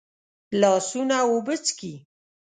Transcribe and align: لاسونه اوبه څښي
لاسونه 0.59 1.15
اوبه 1.27 1.55
څښي 1.63 1.93